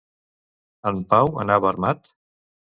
En 0.93 1.03
Pau 1.13 1.31
anava 1.45 1.71
armat? 1.75 2.13